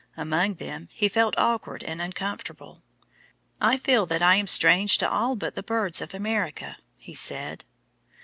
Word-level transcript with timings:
Among 0.17 0.55
them 0.55 0.89
he 0.91 1.07
felt 1.07 1.35
awkward 1.37 1.83
and 1.83 2.01
uncomfortable. 2.01 2.81
"I 3.61 3.77
feel 3.77 4.07
that 4.07 4.23
I 4.23 4.33
am 4.37 4.47
strange 4.47 4.97
to 4.97 5.07
all 5.07 5.35
but 5.35 5.53
the 5.53 5.61
birds 5.61 6.01
of 6.01 6.15
America," 6.15 6.77
he 6.97 7.13
said. 7.13 7.65